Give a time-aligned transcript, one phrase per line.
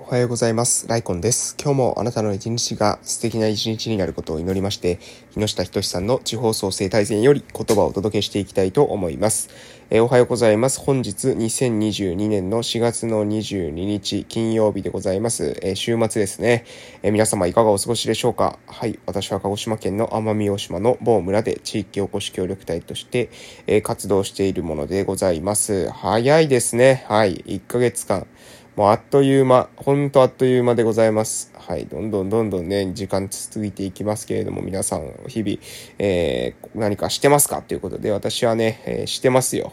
[0.00, 0.86] おはようございます。
[0.86, 1.56] ライコンです。
[1.60, 5.00] 今日もあなたの一日が素敵な一日になることを祈りまして、
[5.34, 9.50] 木下仁さんの地方創生大全より言葉をお届けしていきたいと思います。
[9.90, 10.80] えーおはようございます。
[10.80, 15.58] 本日2022年の4月の22日金曜日でございます。
[15.62, 16.64] えー週末ですね、
[17.02, 18.58] えー皆様いかがお過ごしでしょうか？
[18.66, 18.98] はい。
[19.04, 23.30] 私は鹿児島県の奄美大島の某村で地域おこし協力隊として、
[23.66, 25.90] え活動しているものでございます。
[25.90, 27.04] 早いですね。
[27.08, 27.34] はい。
[27.34, 28.26] 1ヶ月間。
[28.78, 31.52] もうあっという間、ほんとあっという間でございます。
[31.58, 31.86] はい。
[31.86, 35.58] どんどんどんどんね、時間続いていきますけれども、皆さん、日々、
[35.98, 37.60] えー何かしてますか？
[37.60, 39.72] ということで、私はね、えーしてますよ。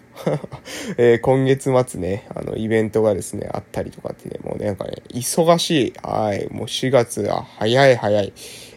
[0.98, 5.94] えー今月末ね、あの、イベントがですね、あったりとかってね、もうね、なんかね、忙しい。
[6.02, 6.48] はい。
[6.52, 8.34] もう4月、あ、早い早い。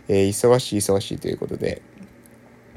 [0.09, 1.81] えー忙しい忙しいということで、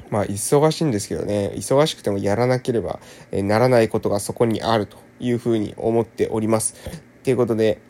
[0.08, 2.98] まあ、忙しいんですけどね、忙しくてもやらなければ
[3.30, 7.11] ならないことがそこにあるというふうに思っております。
[7.22, 7.80] ということで、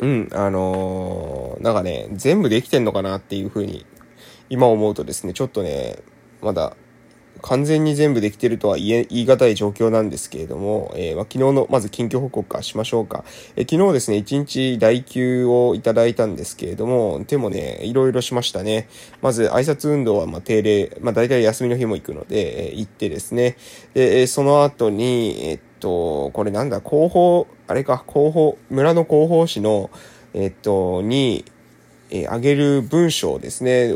[0.00, 3.86] うん、あのーなんかね、全部できてんのかなっていうふうに、
[4.48, 5.98] 今思うとですね、ちょっとね、
[6.40, 6.76] まだ、
[7.40, 13.24] 完全に全部できてるとは言え、言い難い状況なんですけれども、えーまあ、昨日の、まず近況報告かしましょうか。
[13.56, 18.88] えー昨日ですね、1日代休をいただいたんですけれども、でもね、いろいろしましたね。
[19.20, 23.56] まず、挨拶運動は、ま、定例、まあ、大体休みの日も行くので、えー行ってですね、
[23.94, 29.90] で、その後に、えっと、これなんだ、広報、あれか、広報、村の広報誌の、
[30.32, 31.44] えっと、に、
[32.10, 33.92] え、あげる文章ですね。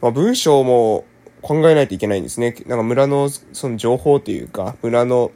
[0.00, 1.04] まあ、文章も
[1.42, 2.56] 考えないといけないんですね。
[2.66, 5.30] なんか村のその情報というか、村の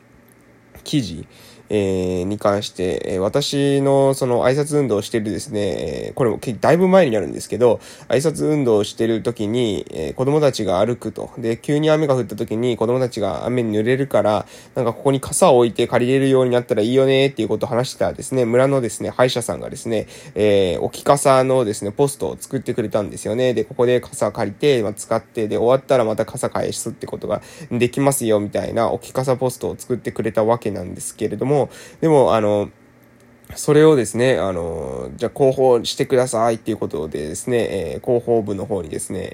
[0.83, 1.29] 記事、
[1.69, 5.61] えーに関して、え私のその挨拶運動をしてるですね、
[6.09, 11.31] えこれもだいぶ前になるんですけど、挨拶運動をしてる時に、えー子供たちが歩くと。
[11.39, 23.55] で、急に雨が降った時に子供たちが雨に濡れるから、なんかここに傘を置いて借りれるようになったらいいよねっていうことを話してたですね、村のですね、歯医者さんがですね、えー置き傘のですね、ポストを作ってくれたんですよね。
[23.55, 31.64] で、ここで傘借りて、まあ、使って、で、終わったらまた傘返すってことができますよみたいな置き傘ポストを作ってくれたわけなんですけれども、
[32.01, 32.71] でも、あの、
[33.57, 39.31] それをですね、あの、じゃあ広報してくださいっていうことでですね、えー広報部の方にですね、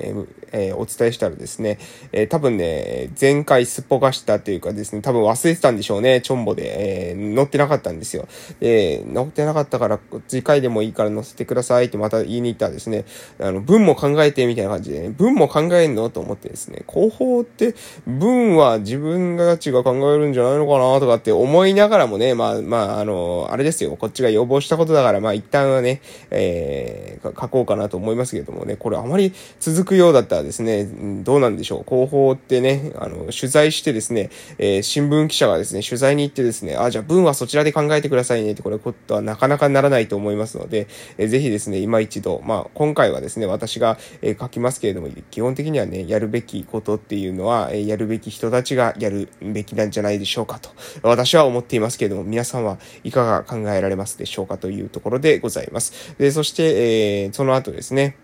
[0.52, 1.78] えーお伝えしたらですね、
[2.12, 8.28] えー多分ね、前回すっぽかしたというかですね、多分忘れてたんでしょうね、チョンボで、えー載ってなかったんですよ。
[8.60, 9.98] で、載ってなかったから、
[10.28, 13.04] 次回でもいいから載せてくださいってまた言いに行ったらですね、
[13.40, 17.74] あの、文も考えてみたいな感じで、ね、文も考えんのと思ってですね、広報って
[18.06, 30.84] 文は自分たちが考えるんじゃないのかなとかって思いながらもね、まあ、まあ、あの、あれですよ、っちが要望したことだから、まあ一旦はね、えー、書こうかなと思いますけどもね、これあまり続くようだったらですね、
[31.22, 31.84] どうなんでしょう。
[31.88, 50.70] 広報ってね、あの、取材してですね、えー新聞記者がですね、取材に行ってですね、あ、じゃあ文はそちらで考えてくださいねって、これことはなかなかならないと思いますので、えーぜひですね、今一度、まあ今回はですね、私が、え書きますけれども、基本的にはね、やるべきことっていうのは、えやるべき人たちがやるべきなんじゃないでしょうかと、
[51.02, 56.14] 私は思っていますけれども、皆さんはいかが考えられれますでしょうかというところでございます。
[56.18, 58.16] で、そして、えーその後ですね、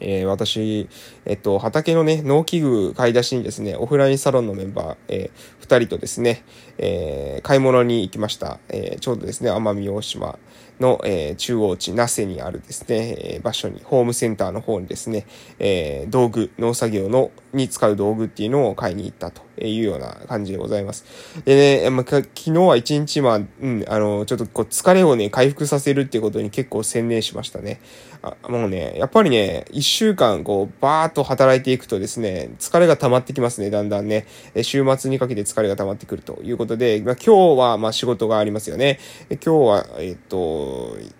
[0.00, 0.88] えー私、
[1.24, 6.44] えっと、畑のね、農機具買い出しにですね、オフラインサロンのメンバー、えー二人とですね、
[6.78, 8.58] えー買い物に行きました。
[8.68, 10.38] えーちょうどですね、奄美大島
[10.80, 15.26] の、え中央地、那瀬にあるですね、え場所に、ホームセンターの方にですね、
[15.58, 21.04] え道具、農作業の、に使う道具っていうのを買いに行ったというような感じでございます。
[21.44, 27.80] でね、まあ、昨日は一日、まあ、うん、あの、ちょっとこう疲れをね、回復させるっていうことに結構専念しましたね。
[28.20, 34.26] あもうね、やっぱりね、一週間こう、バーっと働いていくとですね、疲れが溜まってきますね、だんだんね。
[34.62, 38.98] 週末にかけて疲れが溜まってくるということで、まあ、今日はまあ仕事がありますよね。
[39.30, 40.67] 今日は、えっと、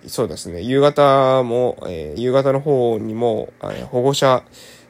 [0.06, 4.42] そうですね、夕方も、えー夕方の方にも、えー保護者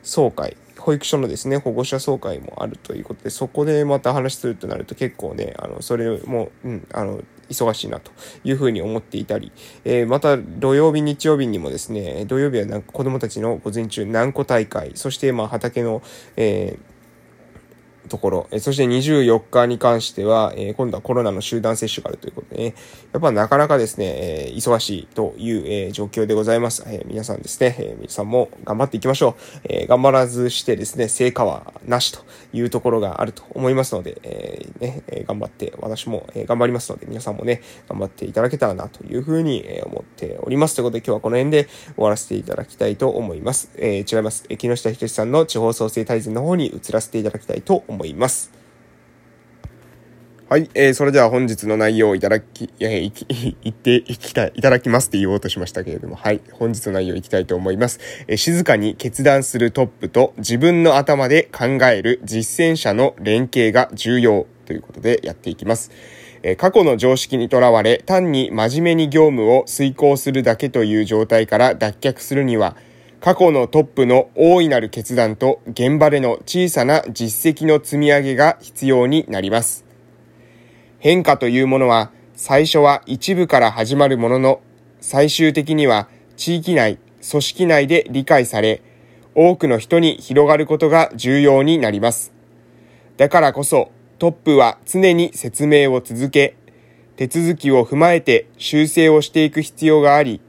[0.02, 7.20] 総会、保育所のですね、保護者総会もあるということで、そこでまた話するとなると結構ね、あの、それも、うん、あの、
[7.50, 8.12] 忙しいなと
[8.44, 9.52] いうふうに思っていたり、
[9.84, 16.02] えーまた土曜日、日曜日にもですね、土曜日はなんか子供たちの午前中何個大会、そしてまあ畑の、
[16.37, 16.88] えー
[18.08, 22.75] ところ、えーそして24日に関しては、えー今度はコロナの集団接種があるということでね、
[23.12, 26.84] やっぱなかなかですね、えー忙しいという、えー状況でございます。
[26.87, 29.60] えー皆さんですね、えー皆さんも頑張っていきましょう。
[29.64, 32.20] えー頑張らずしてですね、成果はなしと
[32.52, 40.75] いうところがあると思いますので、えーね、えー頑張って、私も、えー頑張りますので、皆さんもね、頑張っていただけたらなというふうに、えー思っております。
[40.76, 41.64] ということで今日はこの辺で
[41.94, 43.70] 終わらせていただきたいと思います。
[43.76, 44.44] えー違います。
[44.49, 47.97] えー木下仁さんの地方創生大全の方に移らせていただきたいと思います。
[47.98, 48.52] 思います
[50.48, 53.26] はい、えー、それでは本日の内容をいただき、えー、いき、
[53.62, 58.00] 言っていきたい、いただきますって言おうとしましたけれども、はい、本日の内容いきたいと思います。
[58.28, 65.90] えー、静かに決断するトップと自分の頭で考える実践者の連携が重要ということでやっていきます。
[66.42, 72.74] えー、過去の常識にとらわれ、単に真面目に業務を遂行するだけという状態から脱却するには、
[73.20, 79.85] 過去のトップの大いなる決断と現場での小さな実績の積み上げが必要になります。
[81.00, 84.61] 変化というものは最初は一部から始まるものの
[85.00, 86.99] 最終的には地域内、
[87.29, 88.82] 組織内で理解され
[89.35, 92.32] 多くの人に広がることが重要になります。
[93.17, 96.56] だからこそトップは常に説明を続け
[97.17, 100.41] 手続きを踏まえて修正をしていく必要があり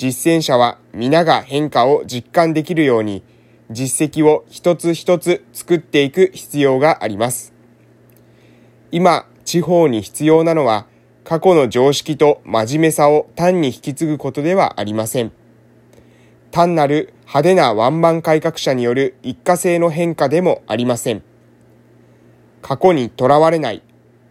[0.00, 3.22] 実践者は皆が変化を実感できるように
[3.70, 7.52] 実績を一つ一つ作っていく必要があります。
[8.90, 10.86] 今、地方に必要なのは、
[11.22, 15.32] 過去の常識と真面目さを単に引き継ぐことではありません。
[16.50, 21.22] 単なる派手なワンマン改革者による一過性の変化でもありません。
[22.62, 23.82] 過去にとらわれない、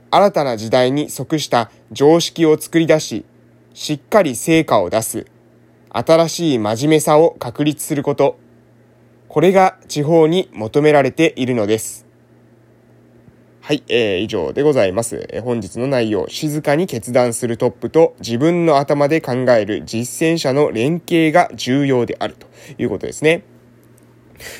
[0.09, 3.23] 新たな時代に即した常識を作り出し、
[3.75, 5.27] しっかり成果を出す、
[5.91, 8.37] 新しい真面目さを確立すること、
[9.27, 12.05] これが地方に求められているのです。
[13.61, 15.27] はい、えー、以上でございます。
[15.31, 22.47] え、本日の内容、静かに決断するトップと自分の頭で考える実践者の連携が重要であると
[22.79, 23.43] いうことですね。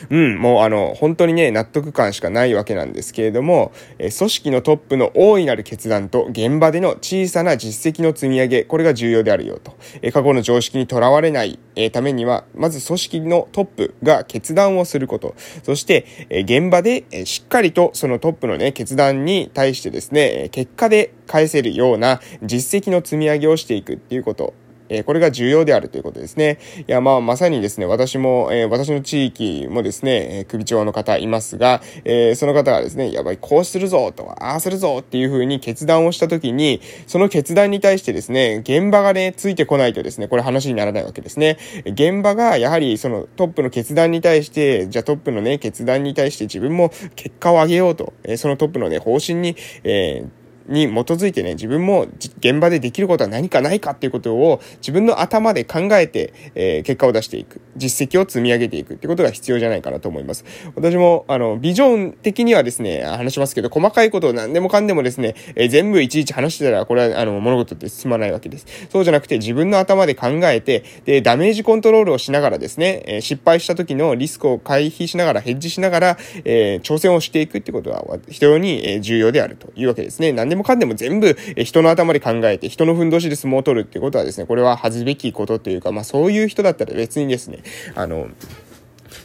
[0.09, 9.75] うん、もうあの、本当にね、納得感しかないわけなんですけれども、え組織のトップの大いなる決断と現場での小さな実績の積み上げ、これが重要であるよと。
[10.01, 15.35] え過去の常識にとらわれない、えためには、まず組織のトップが決断をすること。
[15.63, 24.53] そして、え現場で、えしっかりとそのトップのね、決断に対してですね、結果で返せるような実績の積み上げをしていくっていうこと。
[24.89, 26.59] えこれが重要であるということですね。
[26.88, 41.57] いや、まあ、まさにですね、私も、え、私の地域もですね、え首長の方いますが、え、その方がですね、やばい、こうするぞと、ああするぞっていう風に決断をしたときに、その決断に対してですね、現場がね、ついてこないとですね、これ話にならないわけですね。
[41.85, 50.38] 現場が、やはり、そのトップの決断に対して、じゃあトップのね、決断に対して自分も結果を上げようと、え、そのトップのね、方針に、えー
[50.69, 52.07] に基づいてね、自分も
[52.38, 57.62] 現場でできることは何かないかっていうことを自分の頭で考えて、えー、結果を出していく。
[57.75, 60.45] 実績を積み上げていくってことが必要じゃないかなと思います。
[60.75, 68.68] 私も、あの、ビジョン的にはですね、話しますけど、細かいことを何でもかんでもですね、えー、全部いちいち話してたら、これは、あの、物事って進まないわけです。
[68.89, 80.31] そうじゃなくて、自分の頭で考えて、で、ダメージコントロールをしながらですね、えー、失敗した時のリスクを回避しながら、ヘッジしながら、え挑戦をしていくってことは、非常に重要であるというわけですね。
[80.31, 87.59] 何でもかんでも全部人の頭で考えて、人のふんどしで相撲を取るっていうことはですね、これは恥ずべきことっていうか、まあそういう人だったら別にですね、
[87.95, 88.27] あの、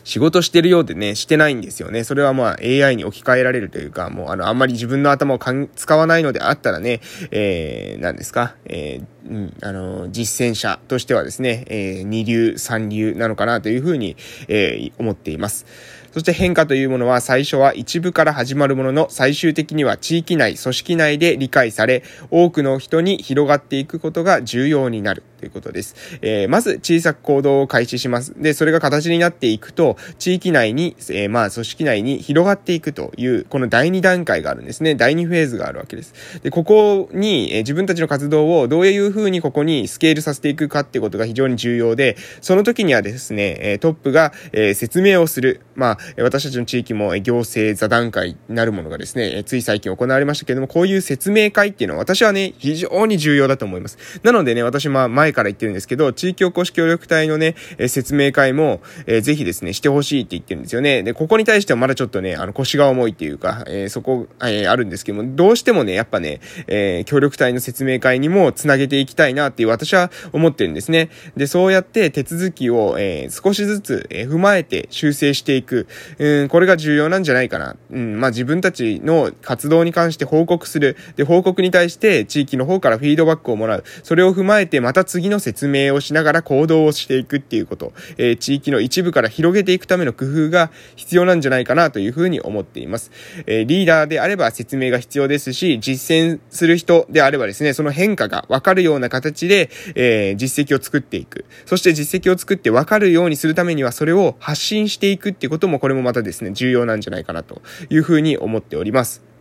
[0.04, 2.04] 仕事してるようでね、してないんですよね。
[2.04, 5.38] それはまあ AI に置き換えられるというか、もうあの、あんまり自分の頭を
[5.75, 7.00] 使わないのであったらね、
[7.31, 14.16] えー、何ですか、えー、うん、あの、実践者としてはですね、えー、二流、三流なのかなというふうに、
[14.48, 15.66] えー、思っています。
[16.14, 25.25] そして変化というものは最初は一部から始まるものの最終的には地域内、組織内で理解され、多くの人に広がっていくことが重要になる。
[25.44, 25.94] ということです。
[26.23, 28.32] えー、まず小さく行動を開始します。
[28.41, 34.94] で、それが形になっていくと、地域内に、えー、まあ組織内に広がっていくという、この第2段階があるんですね。
[34.94, 36.41] 第2フェーズがあるわけです。
[36.43, 45.60] で、ここに、えー、自分たちの活動をどういうふうにここにスケールさせていくかってことが非常に重要で、その時にはですね、えトップが、え、説明をする。
[45.74, 53.98] まあ、私たちの地域も行政座談会なるものがですね、えつい最近行われましたけれども、こういう説明会っていうのは私はね、非常に重要だと思います。
[54.22, 57.55] なのでね、私まあ前から言ってるんですけど、地域おこし協力隊のね、
[57.88, 61.03] 説明会も、えー、ぜひですね、してほしいって言ってるんですよね。
[61.03, 71.10] で、ここに対してはまだちょっとね、あの腰が重いっていうか、えー、そこ、えー、あるんですけども、どうしてもね、やっぱね、えー、協力隊の説明会にもつなげていきたいなっていう私は思ってるんですね。
[71.36, 75.86] で、そうやって手続きを、えー、少しずつ、えー、踏まえて修正していく。
[76.19, 77.76] うん、これが重要なんじゃないかな。
[77.91, 80.96] うん、まあ自分たちの活動に関して報告する。
[81.17, 83.84] で、報告に対して地域の方からフィードバックをもらう。
[84.03, 87.93] それを踏まえてまた次の説明をしながら行動をしていくっていうこと。
[88.16, 93.10] えー、地域の一部から広げていくための工夫が必要なんじゃないかなというふうに思っています。
[93.46, 101.44] えー、リーダーであれば説明が必要ですし、実践する人であればですね、その変化がわかるような形で、えー、実績を作っていく。
[101.66, 109.33] そして実績を作ってわかるようにするためにはそれを発信していくっていうこともこれもまたですね、重要なんじゃないかなというふうに思っております。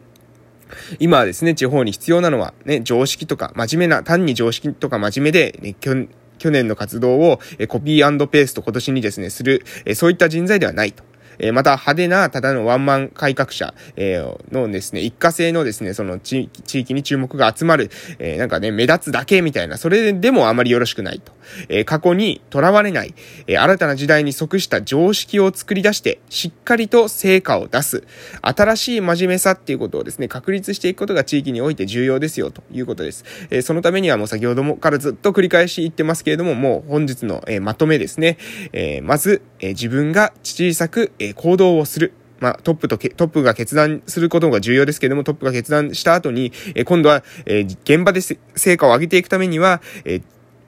[1.00, 9.64] 今はですね、地方に必要なのは、ね、常識とか、真面目な、単に常識とか真面目で、ね、去年の活動をコピーペースト今年にですね、する、
[9.96, 11.04] そういった人材ではないと。
[11.40, 21.34] えー、また派手なただのワンマン改革者、えー、のですね、一過性のですね、その地域に注目が集まる、えー、なんかね、目立つだけみたいな、それでもあまりよろしくないと。
[21.70, 23.14] え、過去にとらわれない、
[23.48, 28.04] え、新たな時代に即した常識を作り出して、しっかりと成果を出す。
[28.42, 33.26] 新しい真面目さっていうことをですね、確立していくことが地域において重要ですよ、ということです。
[33.50, 38.38] え、そのためにはもう先ほどもからずっと繰り返し言ってますけれども、もう本日の、え、まとめですね。
[38.72, 42.14] え、まず、え、自分が小さく、え、行動をする。
[42.42, 50.22] まあ、トップとトップが決断することが重要ですけれども、トップが決断した後に、え今度は、え現場で成果を上げていくためには、え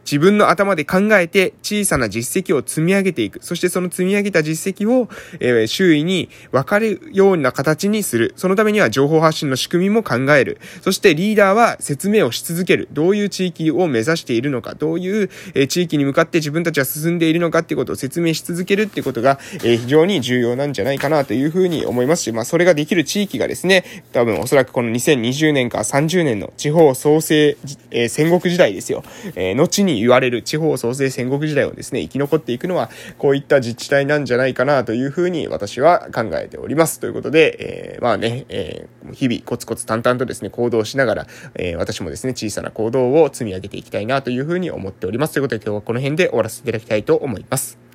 [0.05, 3.39] 自分の頭で考えて小さな実績を積み上げていく。
[3.41, 5.09] そしてその積み上げた実績を、
[5.39, 8.33] えー、周囲に分かるような形にする。
[8.37, 10.59] そのためには情報発信の仕組みも考える。
[10.81, 12.87] そしてリーダーは説明をし続ける。
[12.93, 23.83] どういう地域を目指しているのか、どういう、えー、地域に向かって自分たちは進んでいるのかっていうことを説明し続けるっていうことが、えー、非常に重要なんじゃないかなというふうに思いますし、まあそれができる地域がですね、
[24.13, 27.57] 多分おそらくこの2020年か30年の地方創生、
[27.91, 29.03] えー、戦国時代ですよ。
[29.35, 36.99] えー、後言われる地方創生戦国時代をですね、生き残っていくのは、こういった自治体なんじゃないかなというふうに私は考えております。
[36.99, 45.33] ということで、えー、まあね、えー、日々コツコツ淡々とですね、行動しながら、えー、私もですね、小さな行動を積み上げていきたいなというふうに思っております。
[45.33, 47.85] ということで今日はこの辺で終わらせていただきたいと思います。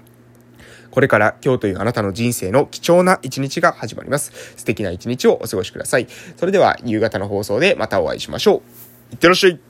[0.90, 4.33] これから今日というあなたの人生の貴重な一日が始まります。
[4.57, 6.07] 素敵な一日をお過ごしください。
[6.37, 9.12] それでは夕方の放送でまたお会いしましょう。
[9.12, 9.69] いってらっしゃい